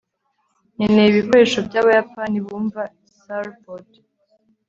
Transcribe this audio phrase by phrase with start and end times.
[0.75, 2.81] nkeneye ibikoresho byabayapani bumva.
[3.19, 3.89] (sirpoot